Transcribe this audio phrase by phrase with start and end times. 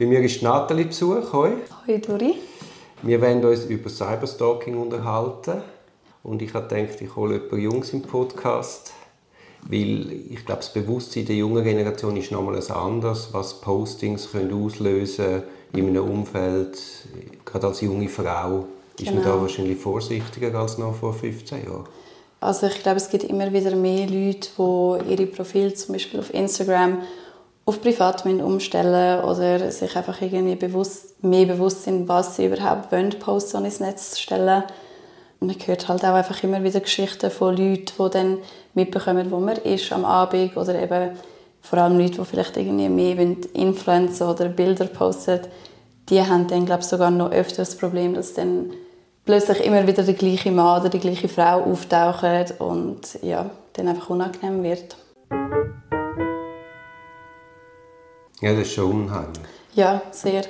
[0.00, 1.30] Bei mir ist Nathalie Besuch.
[1.34, 1.50] Hoi.
[1.86, 2.36] Hoi, Dori.
[3.02, 5.60] Wir werden uns über Cyberstalking unterhalten.
[6.22, 8.94] Und ich habe gedacht, ich hole jemanden Jungs im Podcast.
[9.68, 15.42] Weil ich glaube, das Bewusstsein der jungen Generation ist nochmal anders, was Postings können auslösen
[15.74, 16.80] in einem Umfeld.
[17.44, 19.16] Gerade als junge Frau ist genau.
[19.16, 19.42] man da genau.
[19.42, 21.84] wahrscheinlich vorsichtiger als noch vor 15 Jahren.
[22.40, 26.32] Also ich glaube, es gibt immer wieder mehr Leute, die ihre Profile zum Beispiel auf
[26.32, 27.02] Instagram
[27.64, 33.10] auf privat umstellen oder sich einfach irgendwie bewusst, mehr bewusst sind, was sie überhaupt wollen,
[33.18, 34.64] posten ins Netz stellen.
[35.40, 38.38] Man hört halt auch einfach immer wieder Geschichten von Leuten, die dann
[38.74, 41.10] mitbekommen, wo man ist am Abend oder eben
[41.62, 43.18] vor allem Leute, die vielleicht irgendwie mehr
[43.54, 45.40] Influencer oder Bilder posten,
[46.08, 48.70] die haben dann glaube ich sogar noch öfter das Problem, dass dann
[49.24, 54.10] plötzlich immer wieder der gleiche Mann oder die gleiche Frau auftauchen und ja, dann einfach
[54.10, 54.96] unangenehm wird.
[58.40, 59.42] Ja, das ist schon unheimlich.
[59.74, 60.44] Ja, sehr.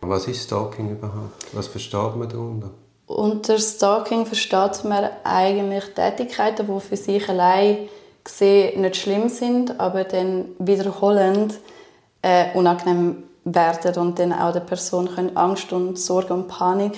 [0.00, 1.46] Was ist Stalking überhaupt?
[1.52, 2.70] Was versteht man darunter?
[3.06, 7.88] Unter Stalking versteht man eigentlich Tätigkeiten, die für sich allein
[8.22, 11.58] gesehen nicht schlimm sind, aber dann wiederholend
[12.22, 16.96] äh, unangenehm werden und dann auch der Person können Angst und Sorge und Panik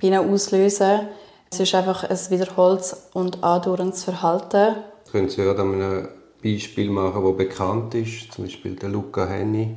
[0.00, 1.08] bei ihnen auslösen.
[1.50, 4.76] Es ist einfach ein wiederholtes und andauerndes Verhalten.
[5.10, 6.08] Können Sie ja einem
[6.42, 9.74] Beispiel machen, das bekannt ist, zum Beispiel der Luca Henny.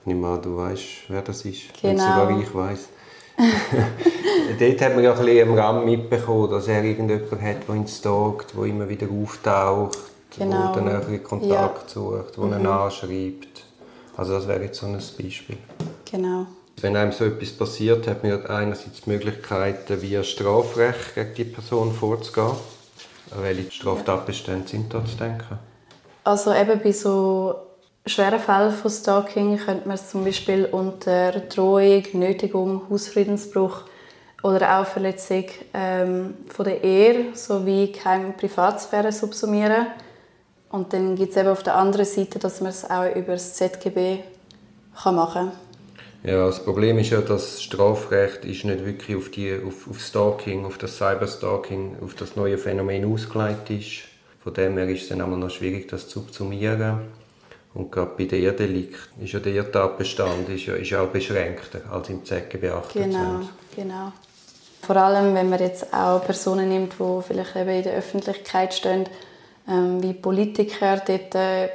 [0.00, 1.88] Ich nehme an, du weißt, wer das ist, genau.
[1.88, 2.88] wenn sogar ich weiß.
[4.58, 7.88] Dort hat man ja ein bisschen am Rand mitbekommen, dass er irgendjemanden hat, der ihn
[7.88, 9.98] stalkt, der immer wieder auftaucht,
[10.36, 10.72] genau.
[10.72, 11.94] der dann einen Kontakt ja.
[11.94, 12.52] sucht, der mhm.
[12.52, 13.64] ihn anschreibt.
[14.16, 15.56] Also das wäre jetzt so ein Beispiel.
[16.10, 16.46] Genau.
[16.80, 21.44] Wenn einem so etwas passiert, hat man ja einerseits die Möglichkeit, via Strafrecht gegen die
[21.44, 22.52] Person vorzugehen.
[23.40, 25.58] Welche Straftatbestände sind da zu denken?
[26.24, 27.54] Also eben bei so
[28.06, 33.82] schweren Fällen von Stalking könnte man es zum Beispiel unter Drohung, Nötigung, Hausfriedensbruch
[34.42, 39.86] oder auch Verletzung ähm, von der Ehe sowie keine Privatsphäre subsumieren.
[40.70, 43.54] Und dann gibt es eben auf der anderen Seite, dass man es auch über das
[43.54, 44.18] ZGB
[45.02, 46.30] kann machen kann.
[46.30, 50.00] Ja, das Problem ist ja, dass das Strafrecht ist nicht wirklich auf, die, auf, auf
[50.00, 54.13] Stalking, auf das Cyberstalking, auf das neue Phänomen ausgelegt ist.
[54.44, 57.00] Von dem her ist es dann auch noch schwierig, das zu subsumieren.
[57.72, 62.10] Und gerade bei der Irrdelikt ist ja der Irrtatbestand ist ja, ist auch beschränkter als
[62.10, 62.92] im ZGB 28.
[63.02, 63.40] Genau,
[63.74, 64.12] genau.
[64.82, 69.06] Vor allem, wenn man jetzt auch Personen nimmt, die vielleicht eben in der Öffentlichkeit stehen,
[69.66, 71.70] ähm, wie Politiker, dort äh,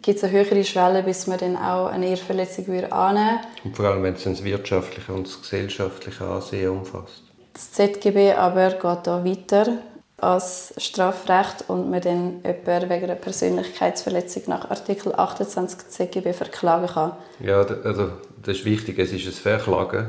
[0.00, 3.40] gibt es eine höhere Schwelle, bis man dann auch eine Ehrverletzung annehmen würde.
[3.64, 7.24] Und vor allem, wenn es das wirtschaftliche und das gesellschaftliche Ansehen umfasst.
[7.52, 9.78] Das ZGB aber geht da weiter
[10.24, 17.12] als Strafrecht und man dann jemanden wegen einer Persönlichkeitsverletzung nach Artikel 28 ZGB verklagen kann.
[17.40, 18.10] Ja, also
[18.42, 20.06] das ist wichtig, es ist ein Verklagen.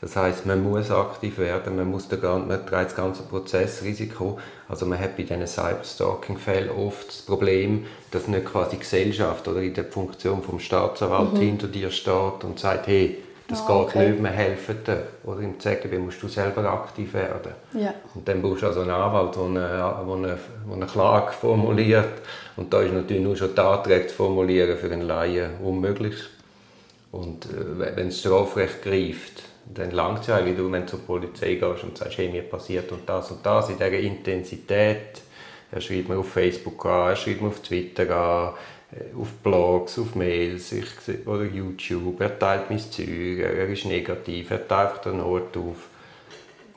[0.00, 4.38] Das heißt, man muss aktiv werden, man, muss den, man trägt das ganze Prozessrisiko.
[4.68, 9.62] Also man hat bei diesen Cyberstalking-Fällen oft das Problem, dass nicht quasi die Gesellschaft oder
[9.62, 11.38] in der Funktion vom Staatsanwalt mhm.
[11.38, 13.16] hinter dir steht und sagt, hey,
[13.48, 14.10] das oh, geht okay.
[14.10, 15.06] nicht, wir helfen dir.
[15.24, 17.52] Oder im ZGB musst du selber aktiv werden.
[17.74, 17.92] Ja.
[18.14, 22.22] Und dann brauchst du also einen Anwalt, der eine, der eine, der eine Klage formuliert.
[22.56, 26.14] Und da ist natürlich nur schon die Anträge zu formulieren für einen Laien unmöglich.
[27.12, 31.84] Und äh, wenn das Strafrecht greift, dann langt es ja, wenn du zur Polizei gehst
[31.84, 35.22] und sagst, hey, mir passiert und das und das in dieser Intensität.
[35.70, 38.54] Er schreibt mir auf Facebook an, er schreibt mir auf Twitter an,
[39.18, 40.86] auf Blogs, auf Mails ich,
[41.26, 42.20] oder YouTube.
[42.20, 45.76] Er teilt mein Zeug, er ist negativ, er taucht den Ort auf.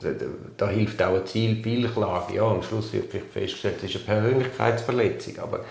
[0.00, 0.10] Da,
[0.56, 2.36] da hilft auch eine Zielklage.
[2.36, 5.64] Ja, am Schluss wird vielleicht festgestellt, es ist eine Persönlichkeitsverletzung, aber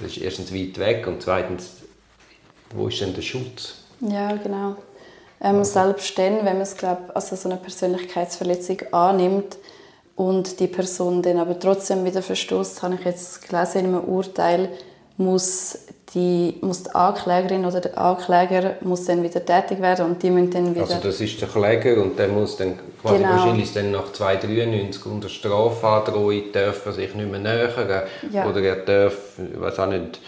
[0.00, 1.82] das ist erstens weit weg und zweitens,
[2.70, 3.84] wo ist denn der Schutz?
[4.00, 4.76] Ja, genau.
[5.40, 9.58] Ähm, selbst dann, wenn man es, glaub, also so eine Persönlichkeitsverletzung annimmt
[10.16, 14.70] und die Person dann aber trotzdem wieder verstößt, habe ich jetzt gelesen in einem Urteil,
[15.16, 15.78] muss
[16.14, 20.50] die, muss die Anklägerin oder der Ankläger muss dann wieder tätig werden und die müssen
[20.50, 20.82] dann wieder...
[20.82, 23.30] Also das ist der Kläger und der muss dann quasi genau.
[23.30, 28.46] wahrscheinlich dann nach 293 unter Strafandrohung darf er sich nicht mehr nähern ja.
[28.48, 30.20] oder er darf, weiß auch nicht,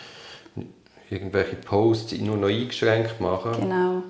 [1.10, 3.52] irgendwelche Posts nur noch eingeschränkt machen.
[3.60, 4.02] Genau.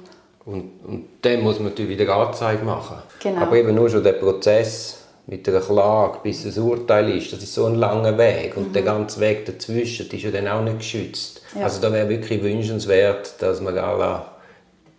[0.44, 2.98] Und, und dann muss man natürlich wieder Anzeige machen.
[3.20, 3.42] Genau.
[3.42, 7.54] Aber eben nur schon der Prozess mit einer Klage, bis ein Urteil ist, das ist
[7.54, 8.56] so ein langer Weg.
[8.56, 8.72] Und mhm.
[8.72, 11.42] der ganze Weg dazwischen ist ja dann auch nicht geschützt.
[11.54, 11.64] Ja.
[11.64, 14.22] Also da wäre wirklich wünschenswert, dass man alle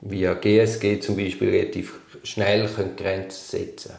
[0.02, 3.94] via GSG zum Beispiel relativ schnell Grenzen setzen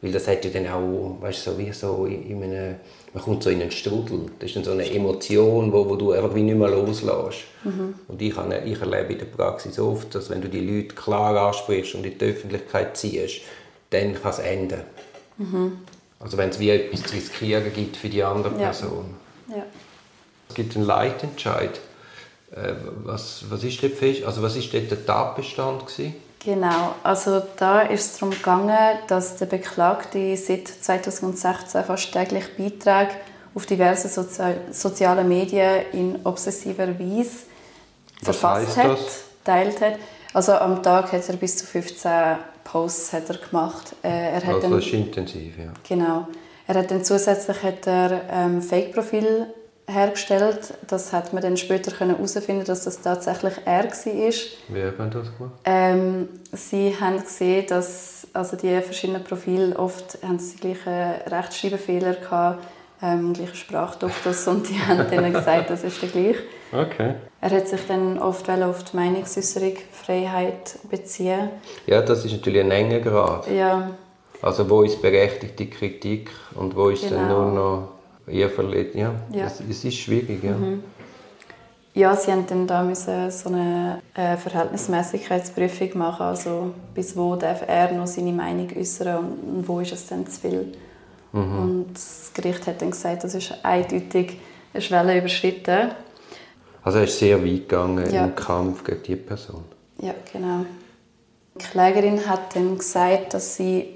[0.00, 2.76] Weil das hat ja dann auch, weißt du, so wie so in einem,
[3.12, 4.26] man kommt so in einen Strudel.
[4.38, 7.40] Das ist dann so eine Emotion, wo, wo du einfach wie nicht mehr loslässt.
[7.64, 7.94] Mhm.
[8.06, 11.36] Und ich, habe, ich erlebe in der Praxis oft, dass wenn du die Leute klar
[11.48, 13.40] ansprichst und in die Öffentlichkeit ziehst,
[13.90, 14.80] dann kann es enden.
[15.42, 15.78] Mhm.
[16.20, 19.14] Also wenn es wie etwas zu riskieren gibt für die andere Person.
[19.48, 19.56] Ja.
[19.56, 19.62] ja.
[20.48, 21.80] Es gibt einen Leitentscheid.
[22.52, 22.74] Äh,
[23.04, 24.24] was, was ist dort fest?
[24.24, 26.14] Also was ist dort der Tatbestand gewesen?
[26.44, 33.12] Genau, also da ist es darum gegangen, dass der Beklagte seit 2016 fast täglich Beiträge
[33.54, 37.44] auf diverse Sozi soziale Medien in obsessiver Weise
[38.22, 38.98] Was verfasst hat,
[39.44, 39.94] teilt hat.
[40.34, 42.10] Also am Tag hat er bis zu 15
[42.64, 43.94] Posts hat er gemacht.
[44.02, 45.72] Äh, er hat also das ist intensiv, ja.
[45.88, 46.28] Genau.
[46.66, 49.46] Er hat dann zusätzlich hat er ähm, Fake-Profil
[49.86, 50.74] hergestellt.
[50.86, 53.92] Das hat man dann später herausfinden dass das tatsächlich er war.
[53.94, 55.54] Wie haben das gemacht?
[55.64, 62.16] Ähm, sie haben gesehen, dass also die verschiedenen Profile oft haben sie die gleichen Rechtschreibfehler
[62.30, 62.62] hatten,
[63.02, 66.42] ähm, gleichen Sprachduktus und die haben dann gesagt, das ist der gleiche.
[66.72, 67.14] Okay.
[67.40, 71.50] Er hat sich dann oft auf die Meinungsäußerung Freiheit beziehen.
[71.86, 73.50] Ja, das ist natürlich ein enger Grad.
[73.50, 73.90] Ja.
[74.40, 77.16] Also wo ist berechtigte Kritik und wo ist genau.
[77.16, 77.88] dann nur noch
[78.26, 78.94] eher verletzt.
[78.94, 79.46] Ja, ja.
[79.46, 80.52] Es, es, ist schwierig, ja.
[80.52, 80.82] Mhm.
[81.94, 87.62] Ja, sie haben dann da müssen so eine äh, Verhältnismäßigkeitsprüfung machen, also bis wo darf
[87.68, 90.72] er noch seine Meinung äußern und wo ist es dann zu viel.
[91.32, 91.58] Mhm.
[91.58, 94.38] Und das Gericht hat dann gesagt, das ist eindeutig
[94.72, 95.90] eine Schwelle überschritten.
[96.82, 98.24] Also er ist sehr weit gegangen ja.
[98.24, 99.64] im Kampf gegen diese Person.
[99.98, 100.64] Ja, genau.
[101.54, 103.88] Die Klägerin hat dann gesagt, dass sie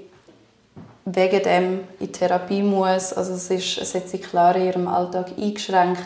[1.05, 3.13] wegen dem in Therapie muss.
[3.13, 6.05] Also es, ist, es hat sie klar in ihrem Alltag eingeschränkt.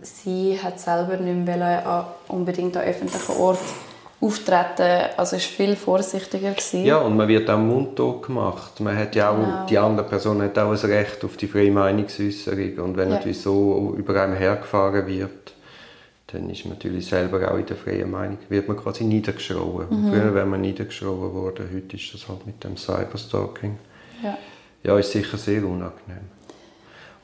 [0.00, 3.58] Sie hat selber nicht mehr unbedingt an öffentlichen Ort
[4.22, 6.84] auftreten, also ist viel vorsichtiger gewesen.
[6.84, 8.78] Ja, und man wird auch mundtot gemacht.
[8.78, 9.66] Man hat ja auch, genau.
[9.66, 13.16] die andere Person hat auch ein Recht auf die freie Meinungsäußerung und wenn ja.
[13.16, 15.54] natürlich so über einem hergefahren wird,
[16.28, 19.86] dann ist man natürlich selber auch in der freien Meinung, wird man quasi niedergeschrien.
[19.90, 20.10] Mhm.
[20.10, 23.76] Früher wäre man niedergeschrien worden, heute ist das halt mit dem Cyberstalking.
[24.22, 24.38] Ja.
[24.84, 26.30] ja, ist sicher sehr unangenehm.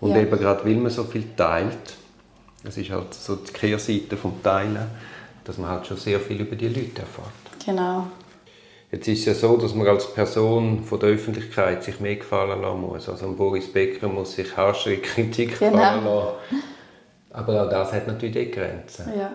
[0.01, 0.19] Und ja.
[0.19, 1.97] eben gerade, weil man so viel teilt,
[2.65, 4.89] das ist halt so die Kehrseite vom Teilen,
[5.49, 7.65] dass man halt schon sehr viel über die Leute erfährt.
[7.65, 8.07] Genau.
[8.93, 12.61] Jetzt ist es ja so, dass man als Person von der Öffentlichkeit sich mehr gefallen
[12.61, 13.09] lassen muss.
[13.09, 15.73] Also Boris Becker muss sich harsche Kritik genau.
[15.73, 16.63] gefallen lassen.
[17.31, 19.11] Aber auch das hat natürlich Grenzen.
[19.19, 19.33] Ja.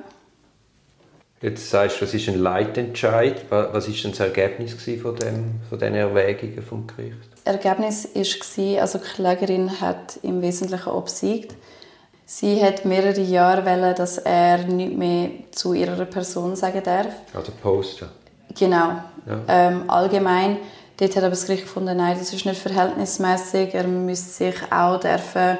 [1.42, 3.46] Jetzt sagst du, was ist ein Leitentscheid?
[3.50, 7.18] Was ist denn das Ergebnis von, dem, von diesen Erwägungen vom Gericht?
[7.44, 11.56] Ergebnis war, also die Klägerin hat im Wesentlichen obsiegt.
[12.26, 17.14] Sie hat mehrere Jahre wollen, dass er nicht mehr zu ihrer Person sagen darf.
[17.34, 18.08] Also posten.
[18.58, 19.02] Genau.
[19.26, 19.40] Ja.
[19.48, 20.58] Ähm, allgemein.
[20.98, 23.74] Dort hat aber das Gericht gefunden, nein, das ist nicht verhältnismäßig.
[23.74, 25.58] Er müsste sich auch dürfen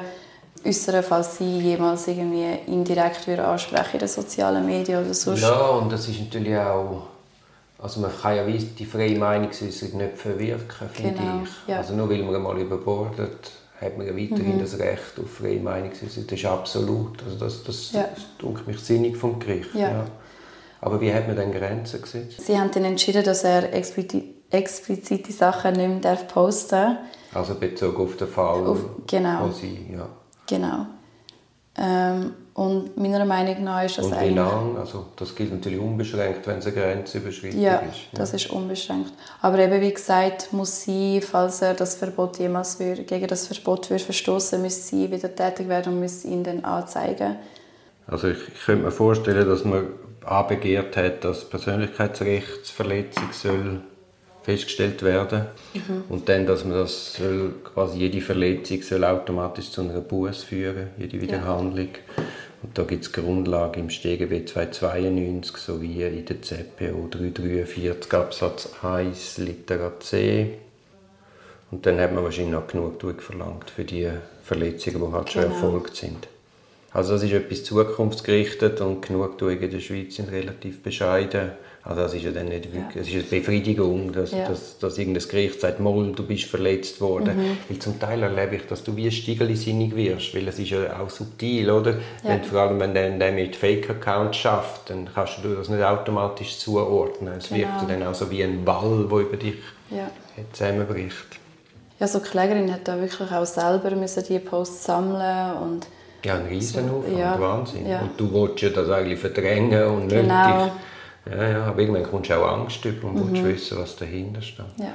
[0.66, 5.42] äußern, falls sie jemals irgendwie indirekt ansprechen in den sozialen Medien oder sonst.
[5.42, 7.08] Ja, und das ist natürlich auch
[7.84, 11.50] also man kann ja die freie Meinungsäußerung nicht verwirken, finde genau, ich.
[11.68, 11.80] Ja.
[11.80, 13.52] Also nur weil man mal überbordet,
[13.84, 14.62] hat man ja weiterhin mhm.
[14.62, 16.28] das Recht auf freie Meinungsäußerung.
[16.28, 17.24] Das ist absolut.
[17.24, 18.06] Also das, das, ja.
[18.14, 19.74] das mich sinnig vom Gericht.
[19.74, 19.90] Ja.
[19.90, 20.06] ja.
[20.82, 22.42] Aber wie hat man dann Grenzen gesetzt?
[22.42, 26.98] Sie haben dann entschieden, dass er explizite Sachen nicht mehr posten darf.
[27.34, 29.48] Also bezogen auf den Fall, auf, genau.
[29.48, 29.88] wo sie...
[29.92, 30.08] Ja.
[30.46, 30.86] Genau.
[31.78, 34.80] Ähm, und meiner Meinung nach ist das Und wie lange?
[34.80, 37.96] Also das gilt natürlich unbeschränkt, wenn es eine Grenzüberschreitung ja, ist.
[38.12, 39.12] Ja, das ist unbeschränkt.
[39.42, 43.90] Aber eben wie gesagt, muss sie, falls er das Verbot jemals für, gegen das Verbot
[43.90, 47.38] würde verstoßen, müsste sie wieder tätig werden und müsste ihn dann anzeigen.
[48.06, 49.88] Also ich, ich könnte mir vorstellen, dass man
[50.24, 53.82] anbegehrt hat, dass Persönlichkeitsrechtsverletzung soll
[54.44, 56.04] festgestellt werden mhm.
[56.10, 60.90] und dann, dass man das soll, quasi jede Verletzung soll automatisch zu einer Buß führen,
[60.98, 61.88] jede Wiederhandlung.
[62.18, 62.24] Ja.
[62.64, 69.38] Und da gibt es Grundlagen im StGB 292 sowie in der ZPO 343 Absatz 1
[69.40, 70.54] Litera C.
[71.72, 74.10] Und dann hat man wahrscheinlich noch genug verlangt für die
[74.44, 75.28] Verletzungen, die halt genau.
[75.28, 76.28] schon erfolgt sind.
[76.92, 81.52] Also das ist etwas zukunftsgerichtet und Genugtuung in der Schweiz sind relativ bescheiden.
[81.86, 83.02] Also das ist ja dann nicht wirklich, ja.
[83.02, 84.48] es ist eine Befriedigung, dass, ja.
[84.48, 87.36] dass, dass irgendein Gericht sagt, Moll, du bist verletzt worden.
[87.36, 87.58] Mhm.
[87.68, 91.10] Weil zum Teil erlebe ich, dass du wie stiegelsinnig wirst, weil es ist ja auch
[91.10, 91.92] subtil, oder?
[91.92, 91.98] Ja.
[92.24, 96.58] Wenn, vor allem, wenn der, der mit Fake-Accounts schafft, dann kannst du das nicht automatisch
[96.58, 97.34] zuordnen.
[97.38, 97.60] Es genau.
[97.60, 99.56] wirkt dann auch so wie ein Wall, der über dich
[99.90, 100.10] ja.
[100.54, 101.40] zusammenbricht.
[102.00, 105.88] Ja, so die Klägerin hat da wirklich auch selber müssen die Posts sammeln und
[106.24, 107.86] ja, ein Riesenaufwand, so, ja, Wahnsinn.
[107.86, 110.64] Und du willst ja das eigentlich verdrängen und nicht genau.
[110.64, 110.72] dich
[111.30, 113.44] ja, ja, aber irgendwann kommst du auch Angst über und mhm.
[113.44, 114.66] willst wissen, was dahinter steht.
[114.78, 114.94] Ja.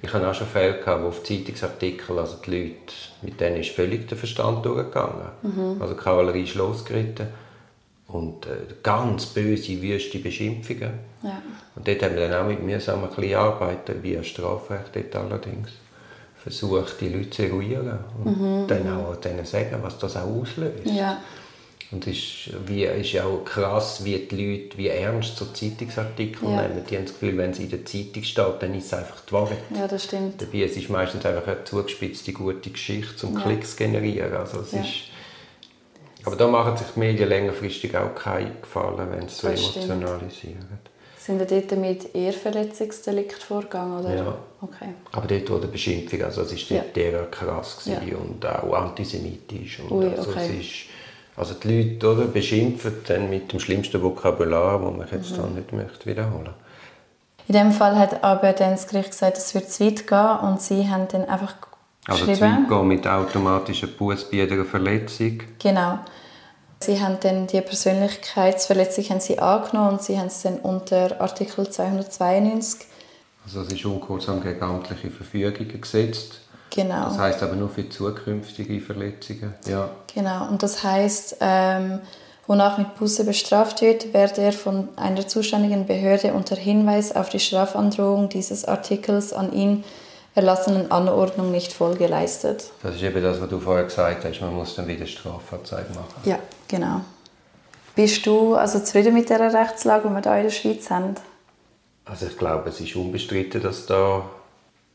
[0.00, 3.70] Ich hatte auch schon Fälle, gehabt, wo auf Zeitungsartikel, also die Leute, mit denen ist
[3.70, 5.28] völlig der Verstand durchgegangen.
[5.42, 5.82] Mhm.
[5.82, 7.28] Also die Kavallerie ist losgeritten
[8.06, 10.92] und äh, ganz böse, wüste Beschimpfungen.
[11.22, 11.42] Ja.
[11.74, 15.70] Und dort haben wir dann auch mit mühsam ein bisschen arbeiten, via Strafrecht dort allerdings.
[16.36, 18.66] Versucht, die Leute zu eruieren und mhm.
[18.68, 20.86] dann auch denen sagen, was das auch auslöst.
[20.86, 21.18] Ja.
[21.90, 26.62] Und es ist, wie, ist auch krass, wie die Leute, wie ernst so Zeitungsartikel ja.
[26.62, 26.84] nehmen.
[26.88, 29.32] Die haben das Gefühl, wenn es in der Zeitung steht, dann ist es einfach die
[29.32, 29.58] Wahrheit.
[29.74, 30.42] Ja, das stimmt.
[30.42, 33.40] Dabei es ist meistens einfach eine zugespitzte, gute Geschichte, um ja.
[33.40, 34.34] Klicks zu generieren.
[34.34, 34.80] Also es ja.
[34.80, 34.90] ist,
[36.24, 40.78] aber da machen sich die Medien längerfristig auch keinen Gefallen, wenn sie so emotionalisieren.
[41.16, 44.00] Sind ihr dort mit Ehrverletzungsdelikt vorgegangen?
[44.00, 44.14] Oder?
[44.14, 44.38] Ja.
[44.60, 44.88] Okay.
[45.12, 47.24] Aber dort wurde Beschimpfung, also es war ja.
[47.30, 48.00] krass ja.
[48.16, 49.80] und auch antisemitisch.
[49.80, 50.48] Und Ui, also okay.
[50.50, 50.74] es ist,
[51.38, 55.54] also die Leute oder, beschimpfen dann mit dem schlimmsten Vokabular, das man jetzt mhm.
[55.54, 56.54] nicht möchte wiederholen
[57.46, 60.60] In dem Fall hat aber dann das Gericht gesagt, es wird zu weit gehen und
[60.60, 61.54] sie haben dann einfach
[62.06, 65.42] also zu weit gehen mit automatischer Buß bei jeder Verletzung?
[65.58, 65.98] Genau.
[66.80, 71.68] Sie haben dann die Persönlichkeitsverletzung haben sie angenommen und sie haben es dann unter Artikel
[71.68, 72.86] 292
[73.48, 76.42] also es ist ungehorsam gegen amtliche Verfügungen gesetzt.
[76.70, 77.04] Genau.
[77.04, 79.54] Das heißt aber nur für zukünftige Verletzungen.
[79.66, 79.90] Ja.
[80.14, 80.48] Genau.
[80.48, 82.00] Und das heißt, ähm,
[82.46, 87.40] wonach mit Buße bestraft wird, werde er von einer zuständigen Behörde unter Hinweis auf die
[87.40, 89.84] Strafandrohung dieses Artikels an ihn
[90.34, 92.70] erlassenen Anordnung nicht Folge leistet.
[92.82, 96.14] Das ist eben das, was du vorher gesagt hast, man muss dann wieder Strafanzeige machen.
[96.24, 97.00] Ja, genau.
[97.96, 101.16] Bist du also zufrieden mit der Rechtslage, die wir hier in der Schweiz haben?
[102.04, 104.22] Also ich glaube, es ist unbestritten, dass da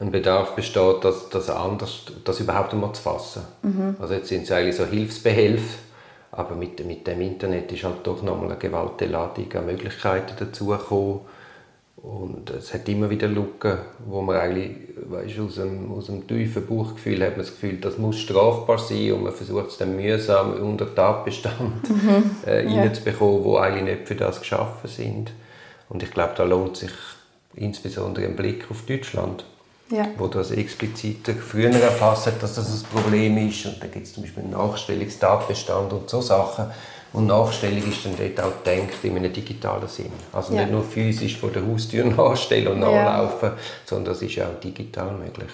[0.03, 3.43] ein Bedarf besteht, das, das anders, das überhaupt einmal zu fassen.
[3.61, 3.95] Mhm.
[3.99, 5.77] Also jetzt sind es eigentlich so Hilfsbehelfe,
[6.31, 11.21] aber mit, mit dem Internet ist halt doch nochmal eine gewaltige Ladung an Möglichkeiten dazugekommen.
[11.95, 14.71] Und es hat immer wieder Lücken, wo man eigentlich,
[15.09, 19.13] weißt, aus, dem, aus dem tiefen Bauchgefühl hat man das Gefühl, das muss strafbar sein
[19.13, 22.31] und man versucht es dann mühsam unter Tatbestand mhm.
[22.45, 23.43] äh, reinzubekommen, ja.
[23.45, 25.31] wo eigentlich nicht für das geschaffen sind.
[25.87, 26.91] Und ich glaube, da lohnt sich
[27.55, 29.45] insbesondere ein Blick auf Deutschland
[29.93, 30.07] ja.
[30.17, 33.65] wo das explizit früher erfasst hat, dass das ein Problem ist.
[33.65, 36.65] Und da gibt es zum Beispiel einen Nachstellungstatbestand und so Sachen.
[37.13, 40.11] Und Nachstellung ist dann dort auch gedacht in einem digitalen Sinn.
[40.31, 40.61] Also ja.
[40.61, 43.57] nicht nur physisch vor der Haustür nachstellen und nachlaufen, ja.
[43.85, 45.51] sondern das ist auch digital möglich.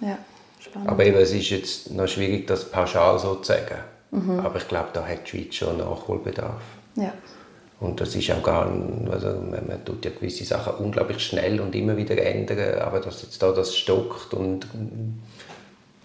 [0.00, 0.16] Ja,
[0.58, 0.88] spannend.
[0.88, 3.76] Aber eben, es ist jetzt noch schwierig, das pauschal so zu sagen.
[4.10, 4.40] Mhm.
[4.40, 6.62] Aber ich glaube, da hat die Schweiz schon Nachholbedarf.
[6.96, 7.12] Ja.
[7.82, 8.72] Und das ist auch gar
[9.10, 13.42] also man, tut ja gewisse Sachen unglaublich schnell und immer wieder ändern, aber dass jetzt
[13.42, 14.68] da das stockt und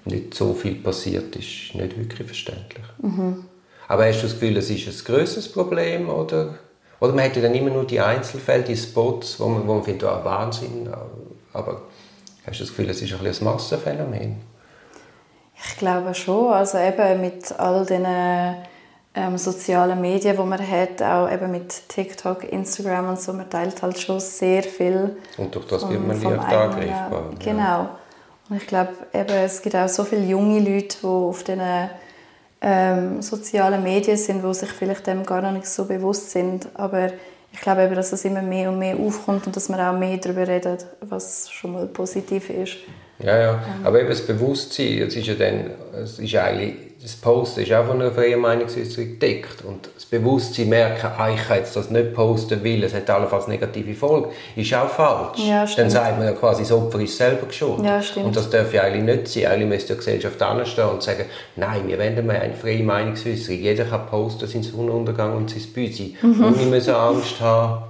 [0.06, 2.84] nicht so viel passiert, ist nicht wirklich verständlich.
[3.00, 3.46] Mhm.
[3.88, 6.56] Aber hast du das Gefühl, es ist ein größeres Problem oder,
[7.00, 10.10] oder man hätte dann immer nur die Einzelfälle, die Spots, wo man, wo man findet,
[10.10, 10.90] oh, Wahnsinn,
[11.54, 11.84] aber
[12.48, 14.38] hast du das Gefühl, es ist ein, ein Massenphänomen?
[15.64, 18.06] Ich glaube schon, also eben mit all diesen
[19.16, 23.82] ähm, sozialen Medien, die man hat, auch eben mit TikTok, Instagram und so, man teilt
[23.82, 25.18] halt schon sehr viel.
[25.38, 27.32] Und durch das wird man leicht angreifbar.
[27.44, 27.90] Genau.
[28.50, 31.90] Und ich glaube, eben, es gibt auch so viele junge Leute, die auf diesen
[32.62, 36.68] ähm, sozialen Medien sind, die sich vielleicht dem gar nicht so bewusst sind.
[36.76, 37.10] Aber
[37.52, 40.18] ich glaube eben, dass es immer mehr und mehr aufkommt und dass man auch mehr
[40.18, 42.78] darüber redet, was schon mal positiv ist.
[43.20, 43.64] Ja, ja.
[43.84, 45.72] Aber eben das Bewusstsein, es ist ja dann,
[46.04, 49.64] es ist eigentlich das Posten ist auch von einer freien Meinungsäußerung gedeckt.
[49.64, 53.48] Und das Bewusstsein merken, ah, ich kann jetzt das nicht posten, weil es hat allenfalls
[53.48, 55.40] negative Folgen, ist auch falsch.
[55.40, 57.84] Ja, Dann sagt man ja quasi, das Opfer ist selber schuld.
[57.84, 59.46] Ja, und das darf ja eigentlich nicht sein.
[59.46, 61.26] Eigentlich müsste die Gesellschaft anstehen und sagen,
[61.56, 63.60] nein, wir wollen eine freie Meinungsäußerung.
[63.60, 66.18] Jeder kann posten, sein Sonnenuntergang und sein Büsi.
[66.22, 66.44] Mhm.
[66.44, 67.84] Und wir müssen Angst haben,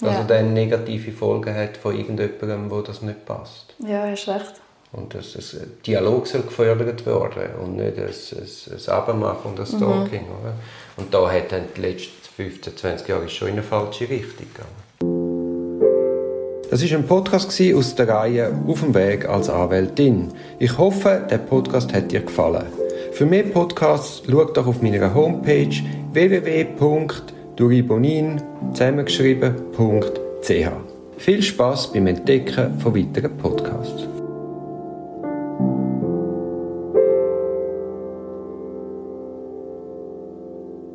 [0.00, 0.18] dass ja.
[0.20, 3.74] er dann negative Folgen hat von irgendjemandem, wo das nicht passt.
[3.78, 4.63] Ja, hast recht.
[4.96, 9.62] Und das, das Dialog soll gefördert werden und nicht ein, ein, ein Abmachen und ein
[9.62, 9.76] mhm.
[9.76, 10.22] Stalking.
[10.22, 10.40] Mhm.
[10.40, 10.54] Oder?
[10.96, 14.84] Und da hat dann die letzten 15, 20 Jahre schon in eine falsche Richtung gegangen.
[16.70, 20.32] Das ist ein Podcast aus der Reihe Auf dem Weg als Anwältin.
[20.58, 22.66] Ich hoffe, der Podcast hat dir gefallen.
[23.12, 25.70] Für mehr Podcasts schau doch auf meiner Homepage
[26.12, 30.68] www.duribonin zusammengeschrieben.ch.
[31.18, 34.13] Viel Spaß beim Entdecken von weiteren Podcasts.